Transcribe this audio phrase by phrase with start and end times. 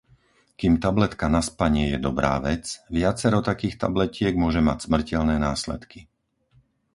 [0.59, 2.63] Kým tabletka na spanie je dobrá vec,
[2.97, 5.99] viacero takých tabletiek môže mať smrteľné následky.